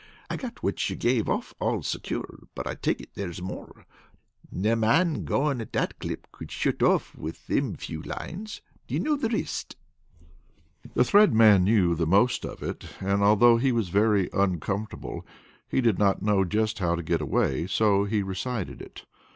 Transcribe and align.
I 0.31 0.35
got 0.35 0.63
what 0.63 0.89
you 0.89 0.95
gave 0.95 1.29
off 1.29 1.53
all 1.59 1.83
secure, 1.83 2.47
but 2.55 2.65
I 2.65 2.73
take 2.73 3.01
it 3.01 3.09
there's 3.13 3.39
more. 3.39 3.85
No 4.51 4.75
man 4.75 5.25
goin' 5.25 5.61
at 5.61 5.73
that 5.73 5.99
clip 5.99 6.25
could 6.31 6.51
shut 6.51 6.81
off 6.81 7.15
with 7.15 7.37
thim 7.37 7.75
few 7.75 8.01
lines. 8.01 8.63
Do 8.87 8.95
you 8.95 8.99
know 8.99 9.15
the 9.15 9.29
rist?" 9.29 9.75
The 10.95 11.03
Thread 11.03 11.35
Man 11.35 11.63
knew 11.65 11.93
the 11.93 12.07
most 12.07 12.45
of 12.45 12.63
it, 12.63 12.99
and 12.99 13.21
although 13.21 13.57
he 13.57 13.71
was 13.71 13.89
very 13.89 14.27
uncomfortable, 14.33 15.23
he 15.67 15.81
did 15.81 15.99
not 15.99 16.23
know 16.23 16.45
just 16.45 16.79
how 16.79 16.95
to 16.95 17.03
get 17.03 17.21
away, 17.21 17.67
so 17.67 18.05
he 18.05 18.23
recited 18.23 18.81
it. 18.81 19.05